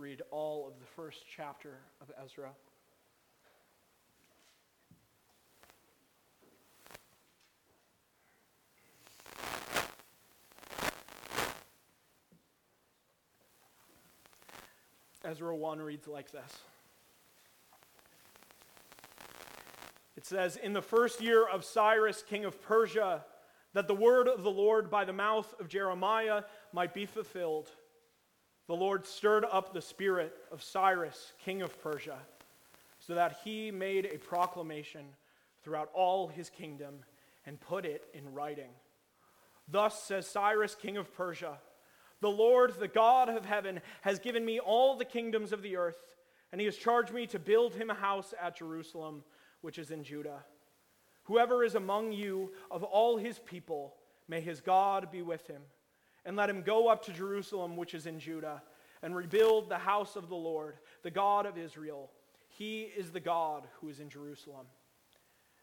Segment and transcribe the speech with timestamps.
[0.00, 2.48] read all of the first chapter of Ezra.
[15.22, 16.50] Ezra 1 reads like this.
[20.16, 23.22] It says, In the first year of Cyrus, king of Persia,
[23.74, 27.70] that the word of the Lord by the mouth of Jeremiah might be fulfilled,
[28.66, 32.18] the Lord stirred up the spirit of Cyrus, king of Persia,
[32.98, 35.04] so that he made a proclamation
[35.62, 37.00] throughout all his kingdom
[37.46, 38.70] and put it in writing.
[39.68, 41.58] Thus says Cyrus, king of Persia
[42.20, 45.98] The Lord, the God of heaven, has given me all the kingdoms of the earth,
[46.52, 49.22] and he has charged me to build him a house at Jerusalem,
[49.62, 50.44] which is in Judah.
[51.24, 53.94] Whoever is among you of all his people,
[54.28, 55.62] may his God be with him.
[56.24, 58.62] And let him go up to Jerusalem, which is in Judah,
[59.02, 62.10] and rebuild the house of the Lord, the God of Israel.
[62.48, 64.66] He is the God who is in Jerusalem.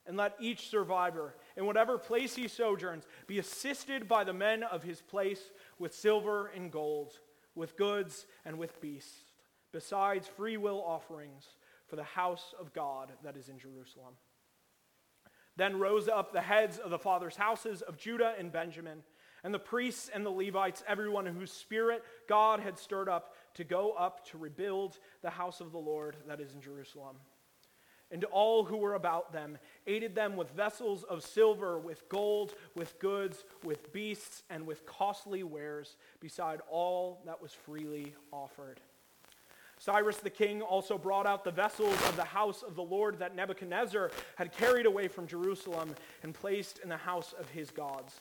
[0.07, 4.81] And let each survivor, in whatever place he sojourns, be assisted by the men of
[4.81, 7.19] his place with silver and gold,
[7.55, 9.17] with goods and with beasts,
[9.73, 11.45] besides free will offerings
[11.87, 14.13] for the house of God that is in Jerusalem.
[15.57, 19.03] Then rose up the heads of the fathers' houses of Judah and Benjamin,
[19.47, 23.91] and the priests and the Levites, everyone whose spirit God had stirred up to go
[23.91, 27.15] up to rebuild the house of the Lord that is in Jerusalem.
[28.11, 32.99] And all who were about them aided them with vessels of silver, with gold, with
[32.99, 38.81] goods, with beasts, and with costly wares, beside all that was freely offered.
[39.77, 43.33] Cyrus the king also brought out the vessels of the house of the Lord that
[43.33, 48.19] Nebuchadnezzar had carried away from Jerusalem and placed in the house of his gods.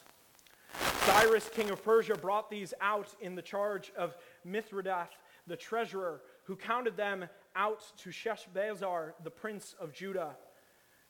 [1.06, 5.08] Cyrus, king of Persia, brought these out in the charge of Mithredath,
[5.46, 10.36] the treasurer, who counted them out to Sheshbazzar, the prince of Judah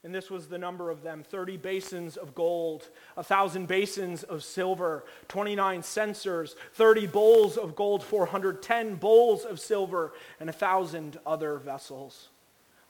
[0.06, 4.44] and this was the number of them 30 basins of gold, a 1,000 basins of
[4.44, 11.58] silver, 29 censers, 30 bowls of gold, 410 bowls of silver, and a 1,000 other
[11.58, 12.28] vessels.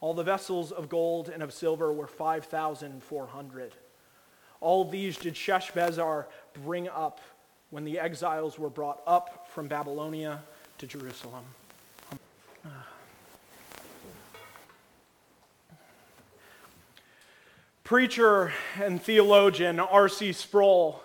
[0.02, 3.74] All the vessels of gold and of silver were 5,400.
[4.60, 6.26] All these did Sheshbazzar
[6.64, 7.20] bring up
[7.70, 10.42] when the exiles were brought up from Babylonia
[10.78, 11.44] to Jerusalem.
[17.84, 18.52] Preacher
[18.82, 20.32] and theologian R.C.
[20.32, 21.02] Sproul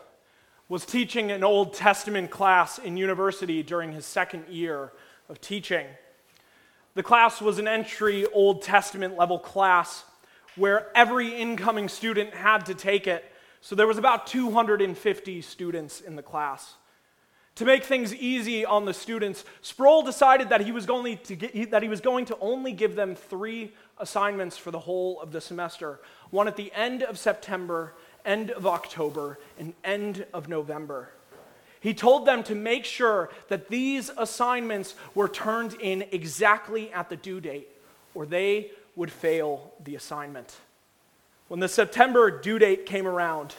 [0.68, 4.92] was teaching an Old Testament class in university during his second year
[5.30, 5.86] of teaching.
[6.96, 10.06] The class was an entry Old Testament level class
[10.56, 13.31] where every incoming student had to take it.
[13.62, 16.74] So there was about 250 students in the class.
[17.56, 21.72] To make things easy on the students, Sproul decided that he was going to, get,
[21.72, 25.42] that he was going to only give them three assignments for the whole of the
[25.42, 26.00] semester
[26.32, 27.94] one at the end of September,
[28.26, 31.10] end of October, and end of November.
[31.82, 37.18] He told them to make sure that these assignments were turned in exactly at the
[37.18, 37.68] due date,
[38.14, 40.56] or they would fail the assignment.
[41.52, 43.56] When the September due date came around,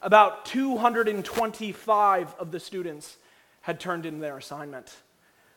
[0.00, 3.16] about 225 of the students
[3.62, 4.94] had turned in their assignment.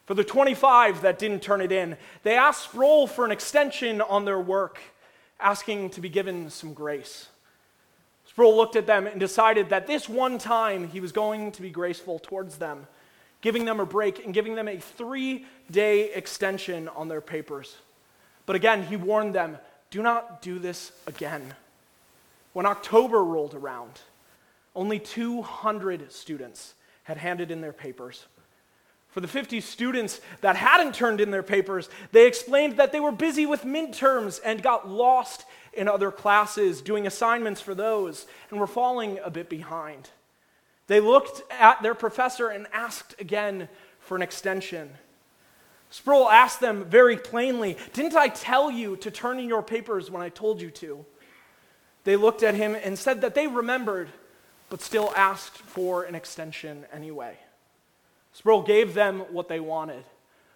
[0.08, 4.26] For the 25 that didn't turn it in, they asked Sproul for an extension on
[4.26, 4.80] their work,
[5.40, 7.28] asking to be given some grace.
[8.26, 11.70] Sproul looked at them and decided that this one time he was going to be
[11.70, 12.88] graceful towards them,
[13.42, 17.76] giving them a break and giving them a three day extension on their papers.
[18.48, 19.60] But again, he warned them
[19.92, 21.54] do not do this again.
[22.56, 24.00] When October rolled around,
[24.78, 28.28] only 200 students had handed in their papers.
[29.10, 33.12] For the 50 students that hadn't turned in their papers, they explained that they were
[33.12, 35.44] busy with midterms and got lost
[35.74, 40.12] in other classes doing assignments for those and were falling a bit behind.
[40.88, 43.68] They looked at their professor and asked again
[44.00, 44.92] for an extension.
[45.90, 50.22] Sproul asked them very plainly, Didn't I tell you to turn in your papers when
[50.22, 51.06] I told you to?
[52.06, 54.10] They looked at him and said that they remembered,
[54.70, 57.38] but still asked for an extension anyway.
[58.32, 60.04] Sproul gave them what they wanted,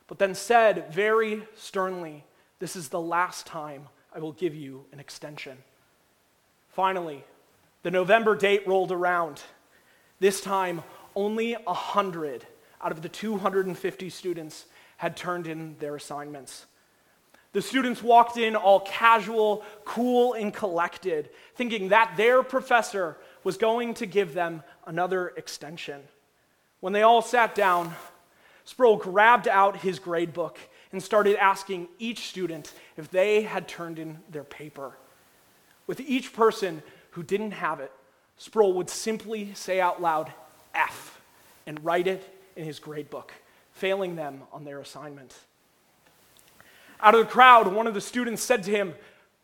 [0.08, 2.24] but then said very sternly,
[2.60, 5.58] This is the last time I will give you an extension.
[6.70, 7.24] Finally,
[7.84, 9.42] the November date rolled around.
[10.20, 10.84] This time,
[11.16, 12.46] only 100
[12.82, 14.66] out of the 250 students
[14.98, 16.66] had turned in their assignments.
[17.52, 23.96] The students walked in all casual, cool, and collected, thinking that their professor was going
[23.96, 26.02] to give them another extension.
[26.80, 27.94] When they all sat down,
[28.66, 30.60] Sproul grabbed out his grade book
[30.92, 34.94] and started asking each student if they had turned in their paper.
[35.88, 37.92] With each person who didn't have it,
[38.38, 40.32] Sproul would simply say out loud,
[40.76, 41.20] F,
[41.66, 42.24] and write it
[42.56, 43.34] in his grade book,
[43.72, 45.36] failing them on their assignment.
[47.02, 48.94] Out of the crowd, one of the students said to him,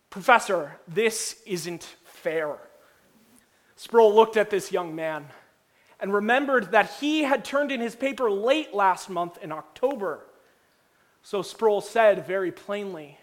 [0.09, 2.57] Professor, this isn't fair.
[3.75, 5.25] Sproul looked at this young man
[5.99, 10.25] and remembered that he had turned in his paper late last month in October.
[11.23, 13.17] So Sproul said very plainly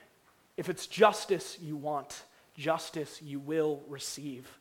[0.57, 2.23] if it's justice you want,
[2.57, 4.59] justice you will receive.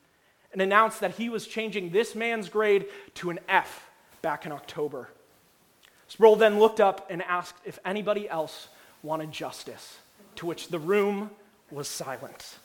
[0.53, 3.89] And announced that he was changing this man's grade to an F
[4.21, 5.09] back in October.
[6.07, 8.67] Sproul then looked up and asked if anybody else
[9.03, 9.99] wanted justice,
[10.35, 11.31] to which the room
[11.71, 12.57] was silent.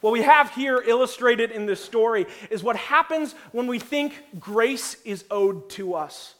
[0.00, 4.96] What we have here illustrated in this story is what happens when we think grace
[5.04, 6.34] is owed to us.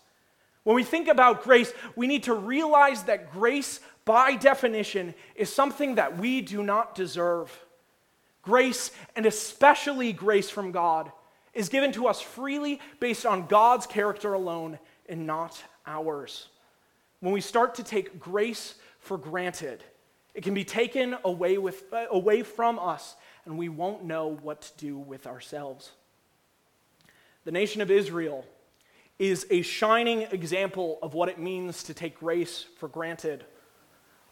[0.65, 5.97] When we think about grace, we need to realize that grace, by definition, is something
[5.97, 7.53] that we do not deserve.
[8.43, 11.13] Grace, and especially grace from God,
[11.53, 14.79] is given to us freely based on God's character alone
[15.09, 16.49] and not ours.
[17.21, 19.85] When we start to take grace for granted,
[20.35, 24.63] it can be taken away, with, uh, away from us, and we won't know what
[24.63, 25.93] to do with ourselves.
[27.45, 28.45] The nation of Israel
[29.19, 33.45] is a shining example of what it means to take grace for granted.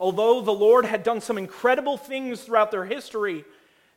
[0.01, 3.45] Although the Lord had done some incredible things throughout their history,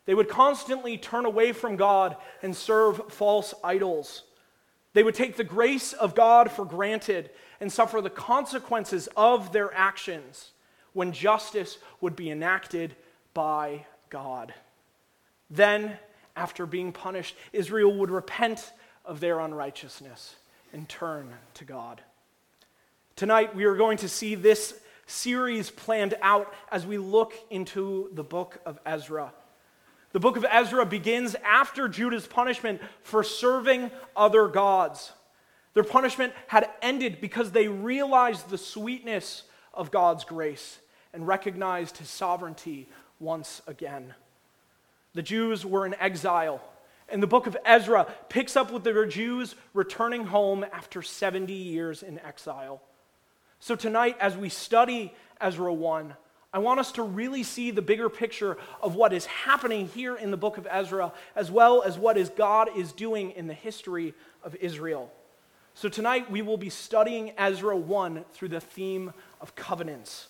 [0.05, 4.23] they would constantly turn away from God and serve false idols.
[4.93, 7.29] They would take the grace of God for granted
[7.61, 10.51] and suffer the consequences of their actions
[10.93, 12.95] when justice would be enacted
[13.33, 14.53] by God.
[15.49, 15.97] Then,
[16.35, 18.73] after being punished, Israel would repent
[19.05, 20.35] of their unrighteousness
[20.73, 22.01] and turn to God.
[23.15, 24.73] Tonight, we are going to see this
[25.05, 29.33] series planned out as we look into the book of Ezra.
[30.13, 35.11] The book of Ezra begins after Judah's punishment for serving other gods.
[35.73, 40.79] Their punishment had ended because they realized the sweetness of God's grace
[41.13, 42.87] and recognized his sovereignty
[43.19, 44.13] once again.
[45.13, 46.61] The Jews were in exile
[47.11, 52.01] and the book of Ezra picks up with the Jews returning home after 70 years
[52.03, 52.81] in exile.
[53.59, 56.15] So tonight, as we study Ezra 1,
[56.53, 60.31] I want us to really see the bigger picture of what is happening here in
[60.31, 64.13] the book of Ezra, as well as what is God is doing in the history
[64.43, 65.11] of Israel.
[65.73, 70.27] So tonight we will be studying Ezra 1 through the theme of covenants.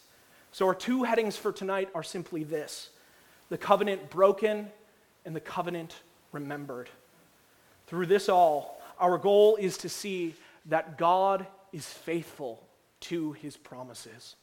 [0.51, 2.89] So our two headings for tonight are simply this
[3.49, 4.71] the covenant broken
[5.25, 5.95] and the covenant
[6.31, 6.89] remembered.
[7.87, 10.35] Through this all, our goal is to see
[10.67, 12.63] that God is faithful
[13.01, 14.35] to his promises.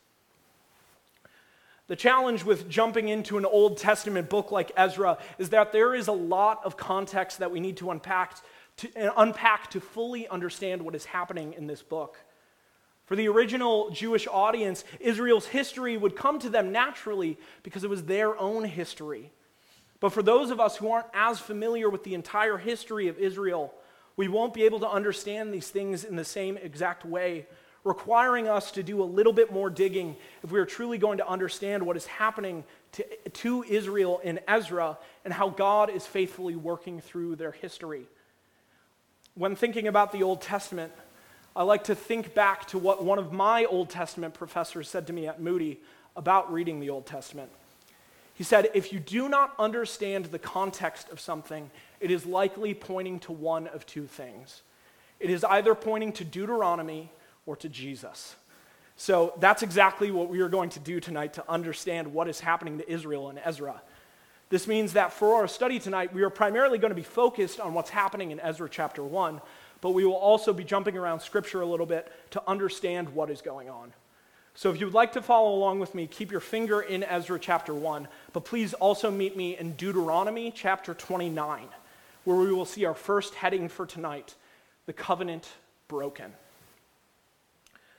[1.87, 6.09] The challenge with jumping into an Old Testament book like Ezra is that there is
[6.09, 8.37] a lot of context that we need to unpack
[8.79, 12.19] to, unpack to fully understand what is happening in this book.
[13.07, 18.05] For the original Jewish audience, Israel's history would come to them naturally because it was
[18.05, 19.33] their own history.
[20.01, 23.73] But for those of us who aren't as familiar with the entire history of Israel,
[24.17, 27.47] we won't be able to understand these things in the same exact way,
[27.83, 31.27] requiring us to do a little bit more digging if we are truly going to
[31.27, 37.01] understand what is happening to, to Israel in Ezra and how God is faithfully working
[37.01, 38.07] through their history.
[39.39, 40.93] When thinking about the Old Testament,
[41.55, 45.13] I like to think back to what one of my Old Testament professors said to
[45.13, 45.79] me at Moody
[46.17, 47.49] about reading the Old Testament.
[48.35, 53.21] He said, if you do not understand the context of something, it is likely pointing
[53.21, 54.63] to one of two things.
[55.21, 57.13] It is either pointing to Deuteronomy
[57.47, 58.35] or to Jesus.
[58.97, 62.79] So that's exactly what we are going to do tonight to understand what is happening
[62.79, 63.83] to Israel and Ezra.
[64.51, 67.75] This means that for our study tonight, we are primarily going to be focused on
[67.75, 69.41] what's happening in Ezra chapter 1,
[69.81, 73.43] but we will also be jumping around scripture a little bit to understand what is
[73.43, 73.93] going on.
[74.55, 77.39] So if you would like to follow along with me, keep your finger in Ezra
[77.39, 81.69] chapter 1, but please also meet me in Deuteronomy chapter 29,
[82.25, 84.35] where we will see our first heading for tonight
[84.87, 85.47] the covenant
[85.87, 86.33] broken.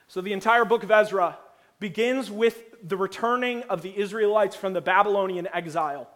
[0.08, 1.38] So the entire book of Ezra
[1.78, 6.10] begins with the returning of the Israelites from the Babylonian exile.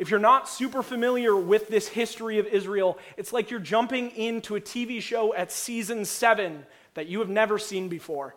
[0.00, 4.56] If you're not super familiar with this history of Israel, it's like you're jumping into
[4.56, 6.64] a TV show at season seven
[6.94, 8.34] that you have never seen before.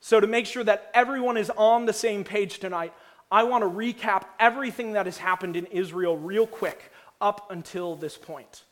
[0.00, 2.92] So, to make sure that everyone is on the same page tonight,
[3.32, 8.18] I want to recap everything that has happened in Israel real quick up until this
[8.18, 8.64] point.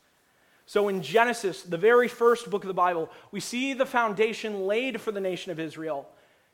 [0.67, 5.01] So, in Genesis, the very first book of the Bible, we see the foundation laid
[5.01, 6.07] for the nation of Israel.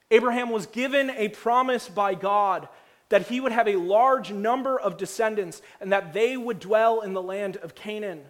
[0.09, 2.69] Abraham was given a promise by God
[3.09, 7.13] that he would have a large number of descendants and that they would dwell in
[7.13, 8.23] the land of Canaan.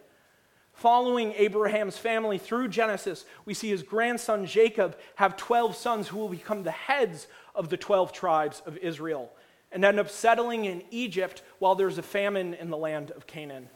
[0.74, 6.30] Following Abraham's family through Genesis, we see his grandson Jacob have 12 sons who will
[6.30, 9.32] become the heads of the 12 tribes of Israel
[9.72, 13.70] and end up settling in Egypt while there's a famine in the land of Canaan.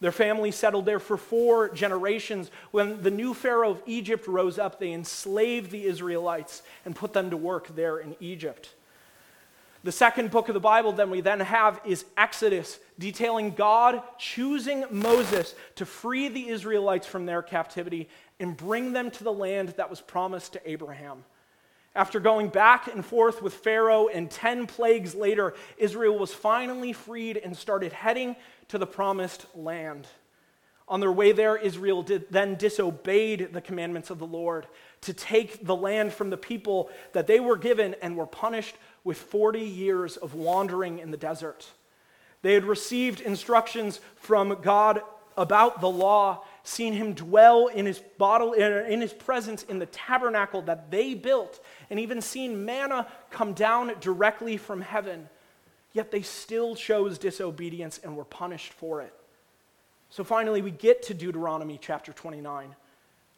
[0.00, 2.50] Their family settled there for four generations.
[2.72, 7.30] When the new Pharaoh of Egypt rose up, they enslaved the Israelites and put them
[7.30, 8.74] to work there in Egypt.
[9.84, 14.86] The second book of the Bible then we then have is Exodus, detailing God choosing
[14.90, 18.08] Moses to free the Israelites from their captivity
[18.40, 21.22] and bring them to the land that was promised to Abraham.
[21.94, 27.36] After going back and forth with Pharaoh and 10 plagues later, Israel was finally freed
[27.36, 28.36] and started heading
[28.68, 30.06] to the promised land.
[30.88, 34.66] On their way there, Israel did, then disobeyed the commandments of the Lord
[35.02, 39.18] to take the land from the people that they were given and were punished with
[39.18, 41.68] 40 years of wandering in the desert.
[42.42, 45.02] They had received instructions from God
[45.36, 50.62] about the law, seen him dwell in his, bottle, in his presence in the tabernacle
[50.62, 55.28] that they built, and even seen manna come down directly from heaven.
[55.92, 59.14] Yet they still chose disobedience and were punished for it.
[60.10, 62.74] So finally, we get to Deuteronomy chapter 29.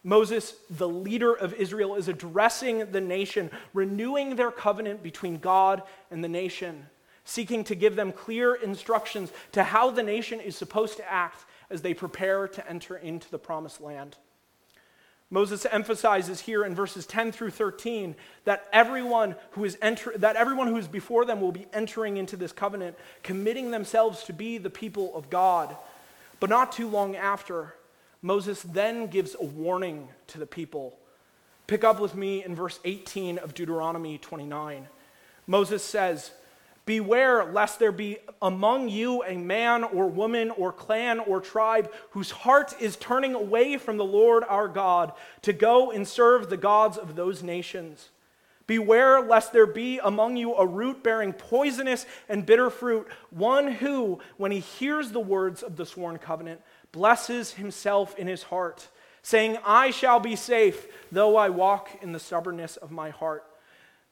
[0.06, 5.82] Moses, the leader of Israel, is addressing the nation, renewing their covenant between God
[6.12, 6.86] and the nation,
[7.24, 11.82] seeking to give them clear instructions to how the nation is supposed to act as
[11.82, 14.16] they prepare to enter into the promised land.
[15.28, 20.68] Moses emphasizes here in verses 10 through 13 that everyone who is enter, that everyone
[20.68, 24.70] who is before them will be entering into this covenant, committing themselves to be the
[24.70, 25.76] people of God.
[26.38, 27.74] But not too long after,
[28.22, 30.98] Moses then gives a warning to the people.
[31.66, 34.88] Pick up with me in verse 18 of Deuteronomy 29.
[35.46, 36.30] Moses says,
[36.84, 42.30] Beware lest there be among you a man or woman or clan or tribe whose
[42.30, 46.96] heart is turning away from the Lord our God to go and serve the gods
[46.96, 48.10] of those nations.
[48.66, 54.18] Beware lest there be among you a root bearing poisonous and bitter fruit, one who,
[54.36, 58.88] when he hears the words of the sworn covenant, blesses himself in his heart,
[59.22, 63.44] saying, I shall be safe, though I walk in the stubbornness of my heart.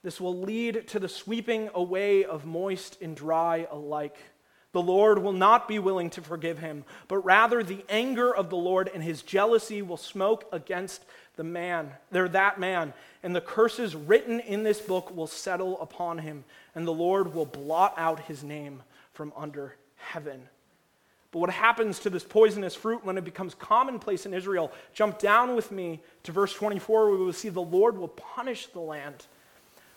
[0.05, 4.19] This will lead to the sweeping away of moist and dry alike.
[4.73, 8.57] The Lord will not be willing to forgive him, but rather the anger of the
[8.57, 11.05] Lord and his jealousy will smoke against
[11.37, 12.93] the man, there that man,
[13.25, 17.47] and the curses written in this book will settle upon him, and the Lord will
[17.47, 18.83] blot out his name
[19.15, 20.43] from under heaven.
[21.33, 24.71] But what happens to this poisonous fruit when it becomes commonplace in Israel?
[24.93, 28.67] Jump down with me to verse 24, where we will see the Lord will punish
[28.67, 29.25] the land.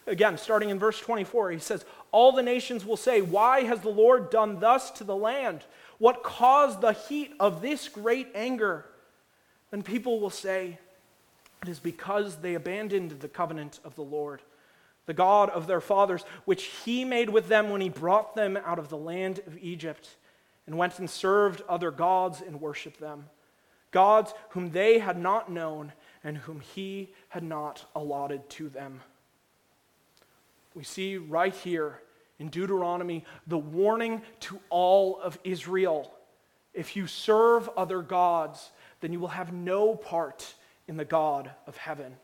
[0.07, 3.89] Again, starting in verse 24, he says, All the nations will say, Why has the
[3.89, 5.65] Lord done thus to the land?
[5.97, 8.85] What caused the heat of this great anger?
[9.69, 10.79] Then people will say,
[11.63, 14.41] It is because they abandoned the covenant of the Lord,
[15.05, 18.79] the God of their fathers, which he made with them when he brought them out
[18.79, 20.15] of the land of Egypt
[20.65, 23.25] and went and served other gods and worshiped them,
[23.91, 29.01] gods whom they had not known and whom he had not allotted to them.
[30.75, 32.01] We see right here
[32.37, 36.13] in Deuteronomy the warning to all of Israel
[36.77, 38.69] if you serve other gods,
[39.01, 40.53] then you will have no part
[40.87, 42.15] in the God of heaven.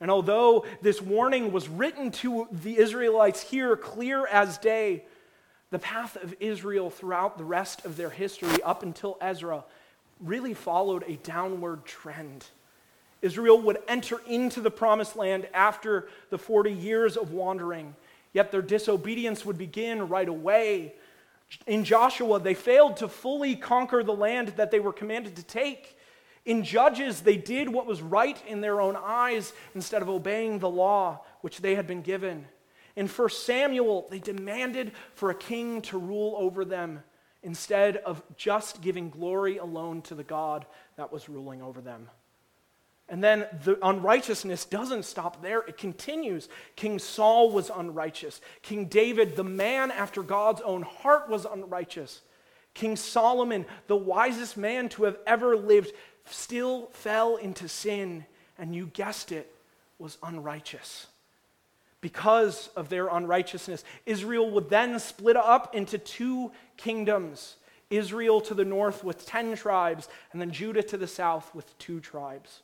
[0.00, 5.04] And although this warning was written to the Israelites here clear as day,
[5.70, 9.64] the path of Israel throughout the rest of their history up until Ezra
[10.20, 12.44] really followed a downward trend.
[13.22, 17.94] Israel would enter into the promised land after the 40 years of wandering,
[18.32, 20.94] yet their disobedience would begin right away.
[21.66, 25.96] In Joshua, they failed to fully conquer the land that they were commanded to take.
[26.44, 30.68] In Judges, they did what was right in their own eyes instead of obeying the
[30.68, 32.46] law which they had been given.
[32.96, 37.02] In 1 Samuel, they demanded for a king to rule over them
[37.42, 42.08] instead of just giving glory alone to the God that was ruling over them.
[43.08, 46.48] And then the unrighteousness doesn't stop there, it continues.
[46.76, 48.40] King Saul was unrighteous.
[48.62, 52.22] King David, the man after God's own heart, was unrighteous.
[52.74, 55.92] King Solomon, the wisest man to have ever lived,
[56.26, 58.24] still fell into sin,
[58.58, 59.54] and you guessed it,
[59.98, 61.06] was unrighteous
[62.00, 63.84] because of their unrighteousness.
[64.04, 67.56] Israel would then split up into two kingdoms
[67.92, 72.00] Israel to the north with 10 tribes, and then Judah to the south with two
[72.00, 72.62] tribes.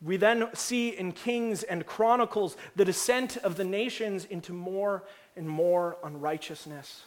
[0.00, 5.02] We then see in Kings and Chronicles the descent of the nations into more
[5.36, 7.02] and more unrighteousness.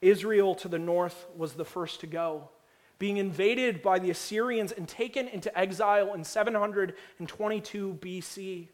[0.00, 2.50] Israel to the north was the first to go,
[2.98, 8.68] being invaded by the Assyrians and taken into exile in 722 BC,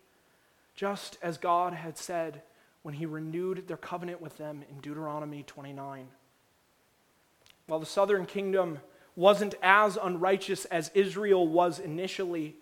[0.74, 2.42] just as God had said
[2.82, 6.08] when he renewed their covenant with them in Deuteronomy 29.
[7.66, 8.78] While the southern kingdom
[9.16, 12.56] wasn't as unrighteous as Israel was initially,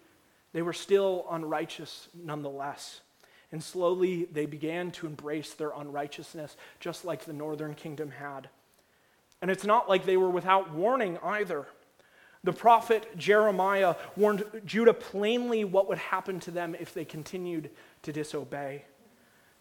[0.53, 3.01] they were still unrighteous nonetheless.
[3.51, 8.49] And slowly they began to embrace their unrighteousness, just like the northern kingdom had.
[9.43, 11.67] And it's not like they were without warning either.
[12.45, 17.71] The prophet Jeremiah warned Judah plainly what would happen to them if they continued
[18.03, 18.85] to disobey.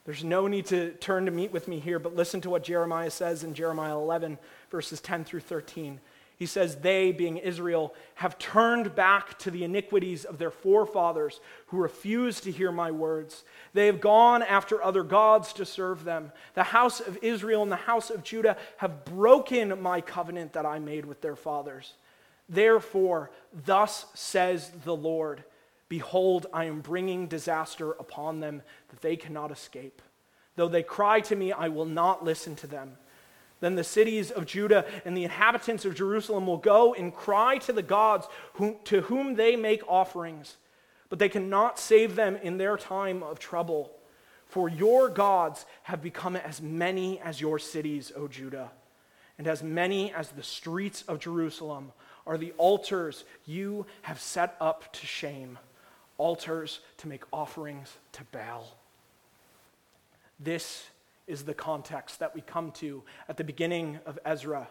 [0.06, 3.12] There's no need to turn to meet with me here, but listen to what Jeremiah
[3.12, 4.40] says in Jeremiah 11,
[4.72, 6.00] verses 10 through 13.
[6.42, 11.78] He says, They, being Israel, have turned back to the iniquities of their forefathers who
[11.78, 13.44] refused to hear my words.
[13.74, 16.32] They have gone after other gods to serve them.
[16.56, 20.80] The house of Israel and the house of Judah have broken my covenant that I
[20.80, 21.94] made with their fathers.
[22.50, 25.44] Therefore, thus says the Lord
[25.90, 30.02] Behold, I am bringing disaster upon them that they cannot escape.
[30.56, 32.98] Though they cry to me, I will not listen to them.
[33.62, 37.72] Then the cities of Judah and the inhabitants of Jerusalem will go and cry to
[37.72, 38.28] the gods
[38.86, 40.58] to whom they make offerings,
[41.10, 43.92] but they cannot save them in their time of trouble.
[44.48, 48.72] For your gods have become as many as your cities, O Judah,
[49.38, 51.94] and as many as the streets of Jerusalem
[52.28, 55.58] are the altars you have set up to shame,
[56.18, 58.76] altars to make offerings to Baal.
[60.40, 60.84] This
[61.28, 64.68] is the context that we come to at the beginning of Ezra.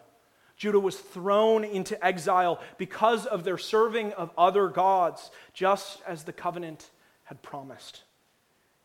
[0.56, 6.34] Judah was thrown into exile because of their serving of other gods, just as the
[6.34, 6.90] covenant
[7.24, 8.02] had promised.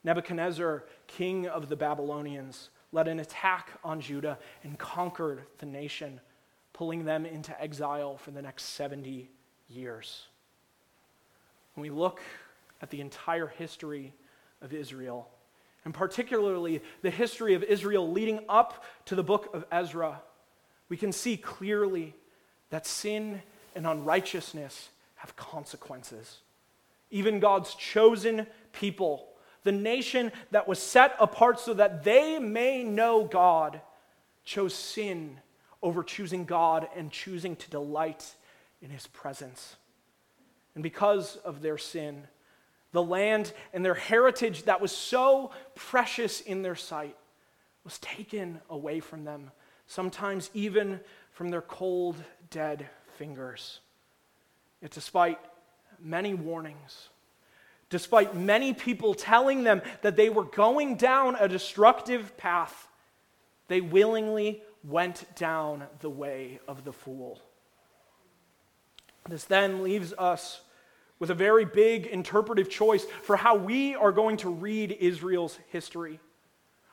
[0.06, 6.22] Nebuchadnezzar, king of the Babylonians, led an attack on Judah and conquered the nation,
[6.72, 9.30] pulling them into exile for the next 70
[9.68, 10.28] years.
[11.74, 12.22] When we look
[12.82, 14.14] at the entire history
[14.62, 15.28] of Israel,
[15.86, 20.22] and particularly the history of Israel leading up to the book of Ezra,
[20.90, 22.16] we can see clearly
[22.72, 23.42] that sin
[23.76, 26.40] and unrighteousness have consequences.
[27.12, 29.28] Even God's chosen people,
[29.64, 33.80] the nation that was set apart so that they may know God,
[34.44, 35.40] chose sin
[35.82, 38.34] over choosing God and choosing to delight
[38.82, 39.76] in his presence.
[40.74, 42.28] And because of their sin,
[42.96, 47.16] the land and their heritage that was so precious in their sight
[47.84, 49.51] was taken away from them,
[49.86, 52.16] sometimes even from their cold,
[52.50, 53.81] dead fingers.
[54.81, 55.40] Yet, despite
[56.00, 57.10] many warnings,
[57.90, 62.88] despite many people telling them that they were going down a destructive path,
[63.68, 67.42] they willingly went down the way of the fool.
[69.27, 70.62] This then leaves us
[71.20, 76.20] with a very big interpretive choice for how we are going to read Israel's history.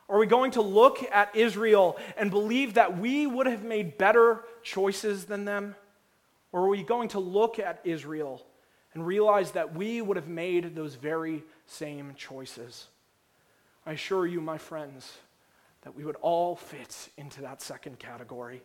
[0.08, 4.44] Are we going to look at Israel and believe that we would have made better
[4.62, 5.74] choices than them?
[6.52, 8.44] Or are we going to look at Israel
[8.94, 12.88] and realize that we would have made those very same choices?
[13.86, 15.16] I assure you, my friends,
[15.80, 18.62] that we would all fit into that second category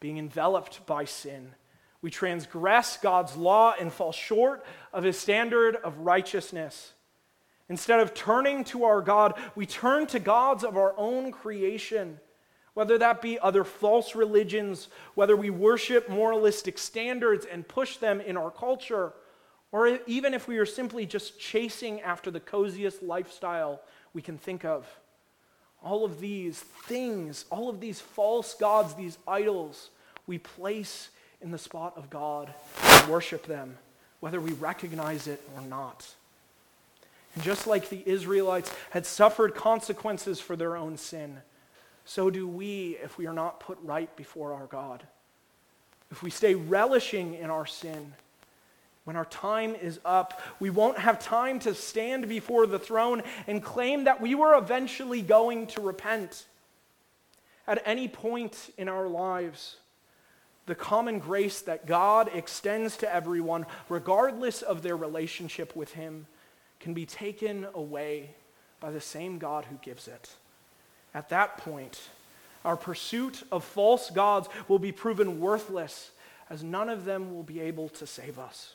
[0.00, 1.54] being enveloped by sin
[2.06, 6.92] we transgress God's law and fall short of his standard of righteousness.
[7.68, 12.20] Instead of turning to our God, we turn to gods of our own creation,
[12.74, 18.36] whether that be other false religions, whether we worship moralistic standards and push them in
[18.36, 19.12] our culture,
[19.72, 23.80] or even if we are simply just chasing after the coziest lifestyle
[24.12, 24.86] we can think of.
[25.82, 29.90] All of these things, all of these false gods, these idols,
[30.28, 31.08] we place
[31.40, 32.52] in the spot of God
[32.84, 33.78] and worship them,
[34.20, 36.06] whether we recognize it or not.
[37.34, 41.38] And just like the Israelites had suffered consequences for their own sin,
[42.04, 45.02] so do we if we are not put right before our God.
[46.10, 48.12] If we stay relishing in our sin,
[49.04, 53.62] when our time is up, we won't have time to stand before the throne and
[53.62, 56.44] claim that we were eventually going to repent.
[57.68, 59.76] At any point in our lives,
[60.66, 66.26] the common grace that God extends to everyone, regardless of their relationship with Him,
[66.80, 68.30] can be taken away
[68.80, 70.30] by the same God who gives it.
[71.14, 72.00] At that point,
[72.64, 76.10] our pursuit of false gods will be proven worthless,
[76.50, 78.74] as none of them will be able to save us.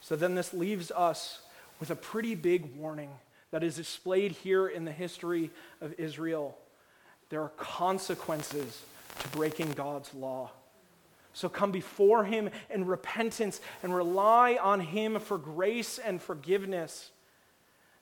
[0.00, 1.40] So then this leaves us
[1.80, 3.10] with a pretty big warning
[3.50, 6.56] that is displayed here in the history of Israel.
[7.30, 8.82] There are consequences
[9.18, 10.50] to breaking God's law.
[11.38, 17.12] So come before Him in repentance and rely on Him for grace and forgiveness.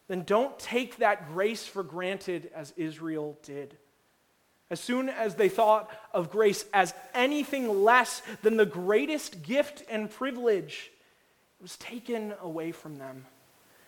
[0.09, 3.77] Then don't take that grace for granted as Israel did.
[4.71, 10.11] As soon as they thought of grace as anything less than the greatest gift and
[10.11, 10.91] privilege,
[11.61, 13.27] it was taken away from them.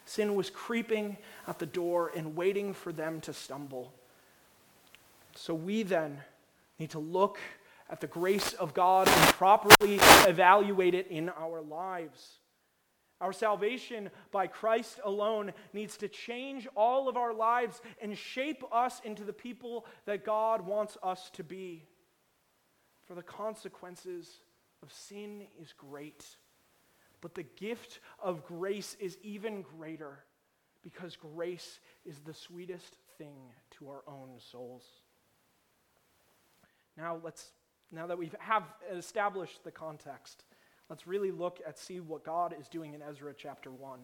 [0.05, 3.95] Sin was creeping at the door and waiting for them to stumble.
[5.37, 6.19] So we then
[6.79, 7.39] need to look
[7.91, 12.39] at the grace of God and properly evaluate it in our lives.
[13.21, 19.01] Our salvation by Christ alone needs to change all of our lives and shape us
[19.05, 21.89] into the people that God wants us to be.
[23.07, 24.29] For the consequences
[24.83, 26.25] of sin is great,
[27.21, 30.21] but the gift of grace is even greater
[30.83, 33.39] because grace is the sweetest thing
[33.73, 34.85] to our own souls.
[36.97, 37.51] Now let's
[37.91, 40.45] now that we have established the context,
[40.91, 44.01] let's really look at see what God is doing in Ezra chapter 1.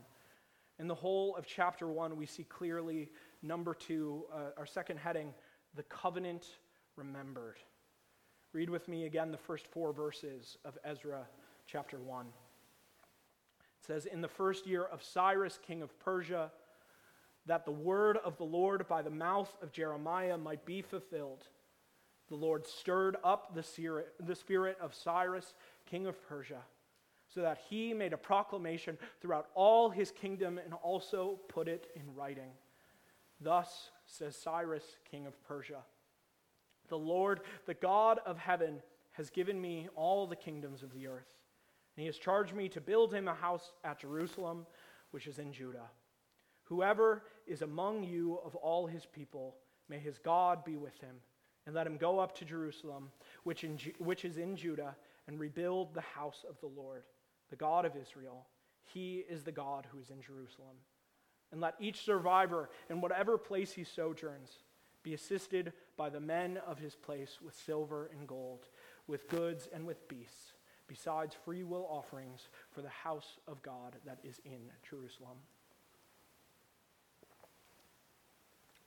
[0.78, 3.10] In the whole of chapter 1, we see clearly
[3.42, 5.32] number 2, uh, our second heading,
[5.76, 6.46] the covenant
[6.96, 7.58] remembered.
[8.52, 11.26] Read with me again the first four verses of Ezra
[11.66, 12.26] chapter 1.
[12.26, 12.32] It
[13.86, 16.50] says, In the first year of Cyrus, king of Persia,
[17.46, 21.44] that the word of the Lord by the mouth of Jeremiah might be fulfilled
[22.28, 23.62] the Lord stirred up the
[24.34, 25.54] spirit of Cyrus,
[25.86, 26.62] king of Persia,
[27.28, 32.14] so that he made a proclamation throughout all his kingdom and also put it in
[32.14, 32.50] writing.
[33.40, 35.82] Thus says Cyrus, king of Persia
[36.88, 38.82] The Lord, the God of heaven,
[39.12, 41.36] has given me all the kingdoms of the earth,
[41.96, 44.66] and he has charged me to build him a house at Jerusalem,
[45.10, 45.90] which is in Judah.
[46.64, 49.56] Whoever is among you of all his people,
[49.88, 51.16] may his God be with him
[51.66, 53.10] and let him go up to Jerusalem,
[53.44, 54.96] which, in, which is in Judah,
[55.26, 57.04] and rebuild the house of the Lord,
[57.50, 58.46] the God of Israel.
[58.84, 60.76] He is the God who is in Jerusalem.
[61.52, 64.58] And let each survivor, in whatever place he sojourns,
[65.02, 68.68] be assisted by the men of his place with silver and gold,
[69.06, 70.52] with goods and with beasts,
[70.88, 75.38] besides free will offerings for the house of God that is in Jerusalem.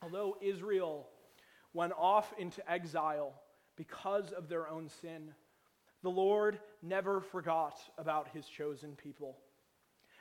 [0.02, 1.08] Although Israel
[1.78, 3.32] went off into exile
[3.76, 5.32] because of their own sin,
[6.02, 9.36] the Lord never forgot about his chosen people.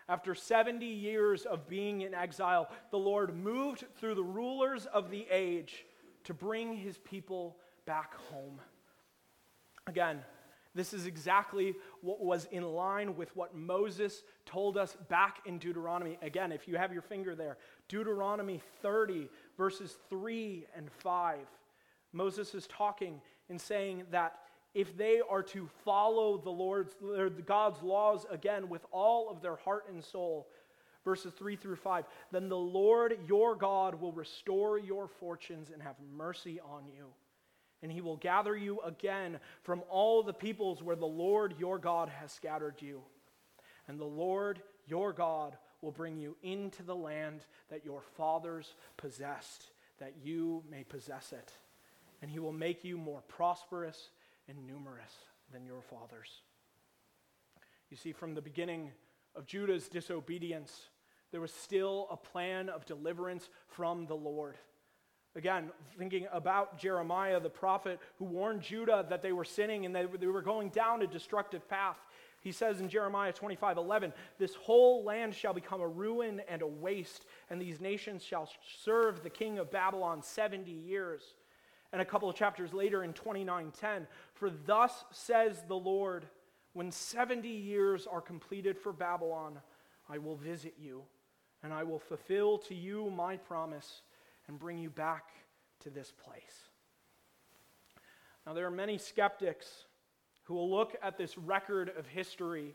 [0.07, 5.25] After 70 years of being in exile, the Lord moved through the rulers of the
[5.31, 5.83] age
[6.25, 8.61] to bring his people back home.
[9.87, 10.19] Again,
[10.75, 16.19] this is exactly what was in line with what Moses told us back in Deuteronomy.
[16.21, 17.57] Again, if you have your finger there,
[17.89, 21.39] Deuteronomy 30, verses 3 and 5.
[22.13, 24.39] Moses is talking and saying that
[24.73, 26.95] if they are to follow the Lord's
[27.45, 30.47] God's laws again with all of their heart and soul,
[31.03, 35.95] verses 3 through 5, then the Lord your God will restore your fortunes and have
[36.15, 37.07] mercy on you
[37.81, 42.09] and he will gather you again from all the peoples where the Lord your God
[42.09, 43.01] has scattered you.
[43.87, 49.67] And the Lord your God will bring you into the land that your fathers possessed,
[49.99, 51.51] that you may possess it.
[52.21, 54.09] And he will make you more prosperous
[54.47, 55.13] and numerous
[55.51, 56.41] than your fathers.
[57.89, 58.91] You see, from the beginning
[59.35, 60.89] of Judah's disobedience,
[61.31, 64.55] there was still a plan of deliverance from the Lord.
[65.35, 70.05] Again, thinking about Jeremiah, the prophet who warned Judah that they were sinning and they,
[70.19, 71.97] they were going down a destructive path.
[72.47, 76.67] He says in Jeremiah 25 11, This whole land shall become a ruin and a
[76.67, 78.49] waste, and these nations shall
[78.86, 81.36] serve the king of Babylon 70 years.
[81.91, 86.25] And a couple of chapters later in 29:10, For thus says the Lord,
[86.71, 89.60] when 70 years are completed for Babylon,
[90.07, 91.03] I will visit you,
[91.63, 94.03] and I will fulfill to you my promise
[94.47, 95.31] and bring you back
[95.81, 96.69] to this place.
[98.45, 99.87] Now, there are many skeptics
[100.47, 102.73] who will look at this record of history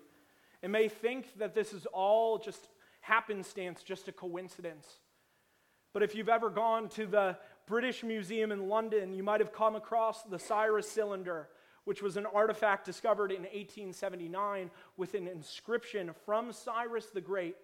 [0.63, 2.69] and may think that this is all just
[3.01, 4.87] happenstance, just a coincidence.
[5.95, 9.75] But if you've ever gone to the British Museum in London, you might have come
[9.75, 11.49] across the Cyrus cylinder,
[11.85, 17.57] which was an artifact discovered in 1879 with an inscription from Cyrus the Great,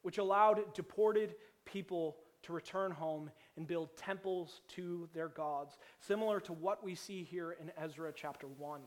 [0.00, 1.34] which allowed deported
[1.66, 7.24] people to return home and build temples to their gods, similar to what we see
[7.24, 8.80] here in Ezra chapter 1.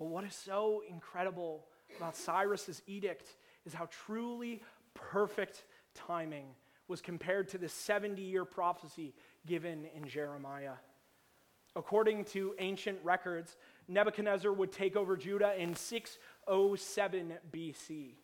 [0.00, 1.66] Well, what is so incredible
[1.98, 3.36] about Cyrus's edict
[3.66, 4.62] is how truly
[4.94, 6.46] perfect timing
[6.88, 9.12] was compared to the 70 year prophecy
[9.46, 10.72] given in Jeremiah.
[11.76, 13.58] According to ancient records,
[13.88, 18.14] Nebuchadnezzar would take over Judah in 607 BC,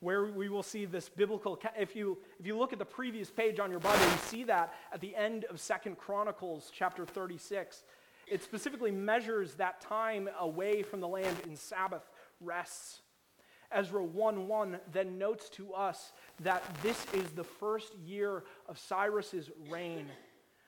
[0.00, 1.58] where we will see this biblical.
[1.78, 4.74] If you, if you look at the previous page on your Bible, you see that
[4.92, 7.84] at the end of Second Chronicles chapter 36.
[8.30, 12.08] It specifically measures that time away from the land in Sabbath
[12.40, 13.00] rests.
[13.72, 19.50] Ezra 1 1 then notes to us that this is the first year of Cyrus's
[19.68, 20.06] reign.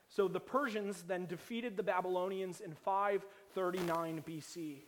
[0.08, 4.82] So the Persians then defeated the Babylonians in 539 BC,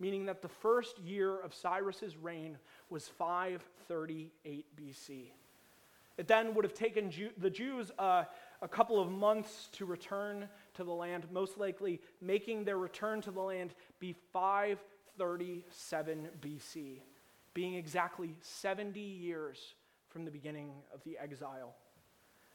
[0.00, 2.58] meaning that the first year of Cyrus's reign
[2.90, 5.30] was 538 BC.
[6.16, 8.24] It then would have taken Jew- the Jews uh,
[8.62, 13.30] a couple of months to return to the land, most likely making their return to
[13.30, 17.00] the land be 537 BC
[17.54, 19.74] being exactly 70 years
[20.08, 21.74] from the beginning of the exile.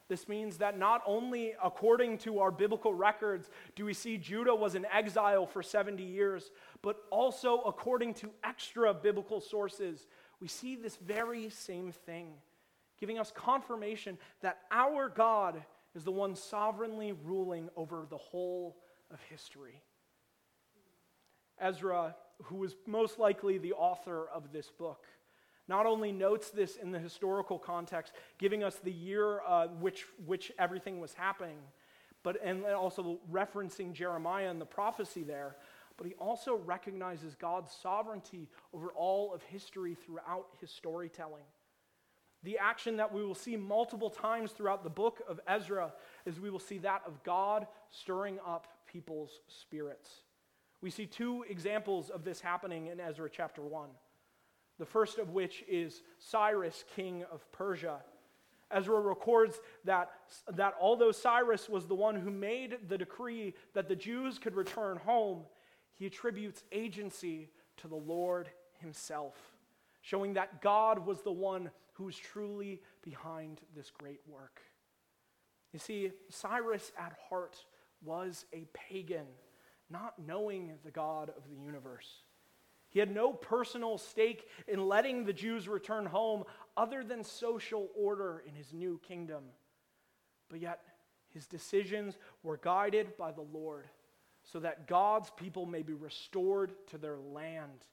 [0.10, 4.76] This means that not only according to our biblical records do we see Judah was
[4.76, 10.08] in exile for 70 years, but also according to extra biblical sources,
[10.42, 12.34] we see this very same thing,
[13.00, 15.64] giving us confirmation that our God
[15.96, 18.78] is the one sovereignly ruling over the whole
[19.12, 19.82] of history.
[21.60, 25.06] Ezra who was most likely the author of this book,
[25.68, 30.52] not only notes this in the historical context, giving us the year uh, which, which
[30.58, 31.58] everything was happening,
[32.24, 35.56] but and also referencing Jeremiah and the prophecy there,
[35.98, 41.44] but he also recognizes God's sovereignty over all of history throughout his storytelling.
[42.44, 45.94] The action that we will see multiple times throughout the book of Ezra
[46.26, 50.10] is we will see that of God stirring up people's spirits.
[50.82, 53.90] We see two examples of this happening in Ezra chapter 1.
[54.78, 57.98] The first of which is Cyrus, king of Persia.
[58.72, 60.12] Ezra records that,
[60.54, 64.98] that although Cyrus was the one who made the decree that the Jews could return
[64.98, 65.42] home,
[65.96, 68.50] he attributes agency to the Lord
[68.80, 69.36] himself,
[70.02, 74.62] showing that God was the one who was truly behind this great work.
[75.74, 77.58] You see, Cyrus at heart
[78.02, 79.28] was a pagan
[79.90, 82.08] not knowing the God of the universe.
[82.88, 86.46] He had no personal stake in letting the Jews return home
[86.78, 89.44] other than social order in his new kingdom.
[90.50, 90.80] But yet,
[91.34, 93.90] his decisions were guided by the Lord
[94.42, 97.86] so that God's people may be restored to their land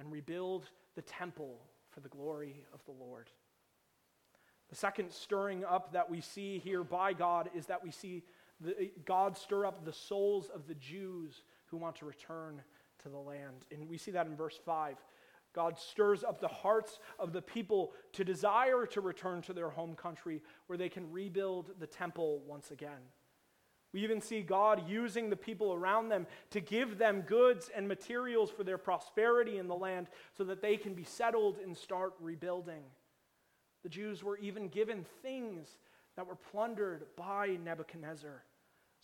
[0.00, 3.30] and rebuild the temple for the glory of the Lord.
[4.72, 8.22] The second stirring up that we see here by God is that we see
[8.58, 12.62] the, God stir up the souls of the Jews who want to return
[13.02, 13.66] to the land.
[13.70, 14.96] And we see that in verse 5.
[15.52, 19.94] God stirs up the hearts of the people to desire to return to their home
[19.94, 23.02] country where they can rebuild the temple once again.
[23.92, 28.50] We even see God using the people around them to give them goods and materials
[28.50, 32.84] for their prosperity in the land so that they can be settled and start rebuilding.
[33.82, 35.68] The Jews were even given things
[36.16, 38.42] that were plundered by Nebuchadnezzar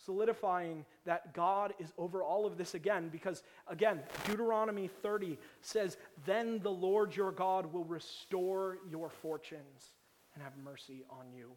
[0.04, 6.60] solidifying that God is over all of this again, because again, Deuteronomy 30 says, Then
[6.60, 9.92] the Lord your God will restore your fortunes
[10.34, 11.50] and have mercy on you.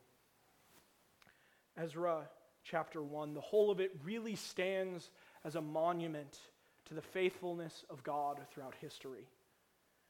[1.77, 2.27] Ezra
[2.63, 5.09] chapter 1, the whole of it really stands
[5.45, 6.37] as a monument
[6.85, 9.27] to the faithfulness of God throughout history.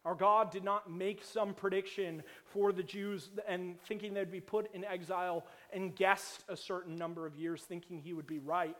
[0.03, 4.73] Our God did not make some prediction for the Jews and thinking they'd be put
[4.73, 8.75] in exile and guessed a certain number of years thinking he would be right.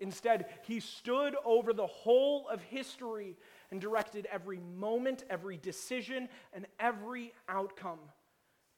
[0.00, 3.36] Instead, he stood over the whole of history
[3.70, 7.98] and directed every moment, every decision, and every outcome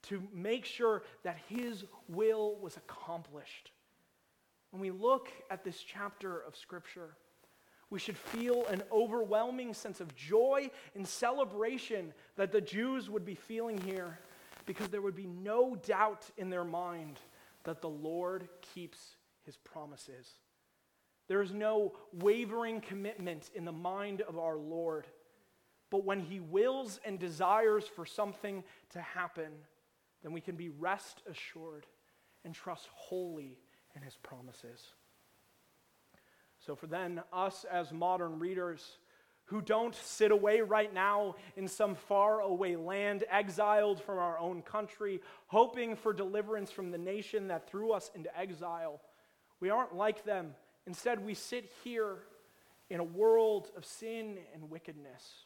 [0.03, 3.71] to make sure that his will was accomplished.
[4.71, 7.15] When we look at this chapter of Scripture,
[7.93, 13.35] we should feel an overwhelming sense of joy and celebration that the Jews would be
[13.35, 14.17] feeling here
[14.65, 17.19] because there would be no doubt in their mind
[17.65, 18.97] that the Lord keeps
[19.45, 20.27] his promises.
[21.27, 25.05] There is no wavering commitment in the mind of our Lord.
[25.91, 29.51] But when he wills and desires for something to happen,
[30.23, 31.85] then we can be rest assured
[32.43, 33.59] and trust wholly
[33.95, 34.81] in his promises.
[36.65, 38.97] So, for then, us as modern readers
[39.45, 44.61] who don't sit away right now in some far away land, exiled from our own
[44.61, 49.01] country, hoping for deliverance from the nation that threw us into exile,
[49.59, 50.55] we aren't like them.
[50.87, 52.19] Instead, we sit here
[52.89, 55.45] in a world of sin and wickedness.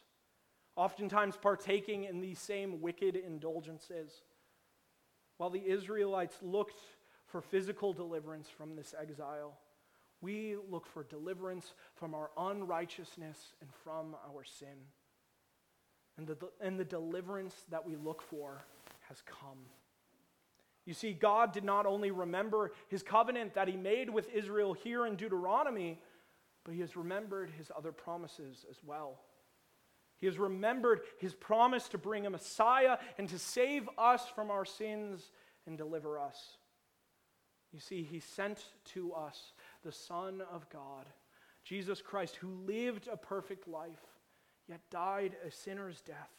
[0.76, 4.22] oftentimes partaking in these same wicked indulgences.
[5.36, 6.78] While the Israelites looked
[7.26, 9.58] for physical deliverance from this exile,
[10.20, 14.86] we look for deliverance from our unrighteousness and from our sin.
[16.16, 18.64] And the, and the deliverance that we look for
[19.08, 19.58] has come.
[20.84, 25.06] You see, God did not only remember his covenant that he made with Israel here
[25.06, 26.00] in Deuteronomy,
[26.64, 29.20] but he has remembered his other promises as well.
[30.18, 34.64] He has remembered his promise to bring a Messiah and to save us from our
[34.64, 35.30] sins
[35.66, 36.56] and deliver us.
[37.72, 39.52] You see, he sent to us
[39.84, 41.06] the Son of God,
[41.64, 44.04] Jesus Christ, who lived a perfect life,
[44.68, 46.30] yet died a sinner's death,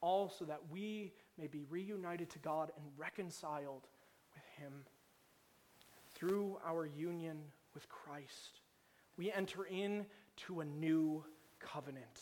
[0.00, 3.86] all so that we may be reunited to God and reconciled
[4.34, 4.72] with him.
[6.14, 7.38] Through our union
[7.74, 8.60] with Christ,
[9.16, 11.24] we enter into a new
[11.60, 12.20] covenant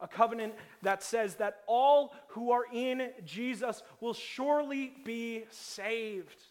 [0.00, 6.42] a covenant that says that all who are in Jesus will surely be saved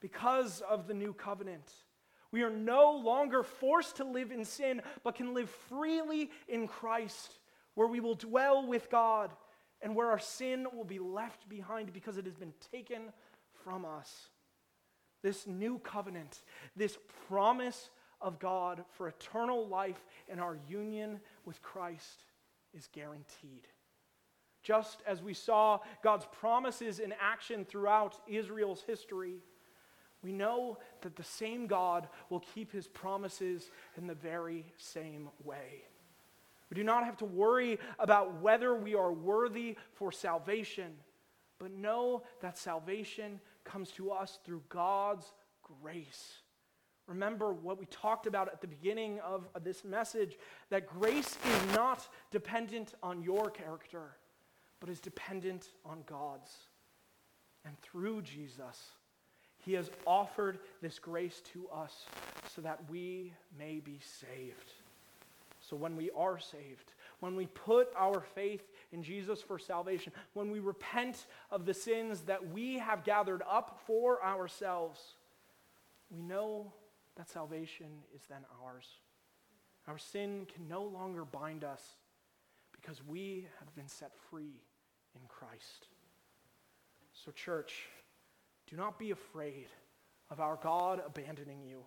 [0.00, 1.72] because of the new covenant.
[2.32, 7.38] We are no longer forced to live in sin, but can live freely in Christ,
[7.74, 9.30] where we will dwell with God
[9.82, 13.12] and where our sin will be left behind because it has been taken
[13.64, 14.28] from us.
[15.22, 16.42] This new covenant,
[16.74, 16.96] this
[17.28, 17.90] promise
[18.20, 22.24] of God for eternal life and our union with Christ
[22.72, 23.68] is guaranteed.
[24.62, 29.42] Just as we saw God's promises in action throughout Israel's history,
[30.22, 35.84] we know that the same God will keep his promises in the very same way.
[36.70, 40.92] We do not have to worry about whether we are worthy for salvation,
[41.58, 45.32] but know that salvation comes to us through God's
[45.82, 46.34] grace.
[47.06, 50.38] Remember what we talked about at the beginning of this message
[50.70, 54.16] that grace is not dependent on your character,
[54.80, 56.52] but is dependent on God's.
[57.64, 58.92] And through Jesus,
[59.64, 62.04] He has offered this grace to us
[62.54, 64.72] so that we may be saved.
[65.60, 70.50] So when we are saved, when we put our faith in Jesus for salvation, when
[70.50, 75.00] we repent of the sins that we have gathered up for ourselves,
[76.10, 76.72] we know
[77.16, 78.86] that salvation is then ours.
[79.86, 81.82] Our sin can no longer bind us
[82.72, 84.60] because we have been set free
[85.14, 85.86] in Christ.
[87.12, 87.86] So, church,
[88.72, 89.66] do not be afraid
[90.30, 91.80] of our God abandoning you.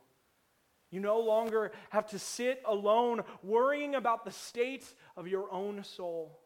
[0.92, 4.86] You no longer have to sit alone worrying about the state
[5.18, 6.40] of your own soul.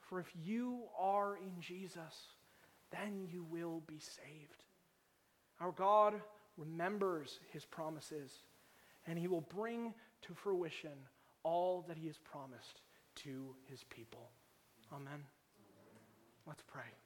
[0.00, 2.28] For if you are in Jesus,
[2.92, 4.62] then you will be saved.
[5.60, 6.14] Our God
[6.56, 8.30] remembers his promises,
[9.08, 9.92] and he will bring
[10.22, 10.96] to fruition
[11.42, 12.82] all that he has promised
[13.16, 14.30] to his people.
[14.92, 15.24] Amen.
[16.46, 16.94] Let's pray.